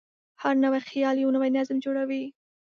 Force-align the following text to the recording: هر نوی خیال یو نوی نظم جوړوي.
هر 0.41 0.53
نوی 0.63 0.79
خیال 0.89 1.15
یو 1.19 1.33
نوی 1.35 1.49
نظم 1.57 1.77
جوړوي. 1.85 2.23